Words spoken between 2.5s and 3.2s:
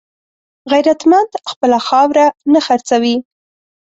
نه خرڅوي